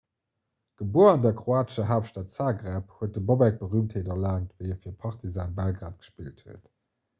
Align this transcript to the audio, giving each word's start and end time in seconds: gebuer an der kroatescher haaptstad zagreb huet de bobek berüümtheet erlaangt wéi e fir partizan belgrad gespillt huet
gebuer 0.81 1.09
an 1.09 1.19
der 1.25 1.35
kroatescher 1.41 1.85
haaptstad 1.89 2.31
zagreb 2.37 2.95
huet 2.95 3.13
de 3.19 3.23
bobek 3.29 3.61
berüümtheet 3.65 4.11
erlaangt 4.17 4.51
wéi 4.63 4.75
e 4.79 4.81
fir 4.87 4.99
partizan 5.07 5.57
belgrad 5.63 6.03
gespillt 6.03 6.45
huet 6.49 6.69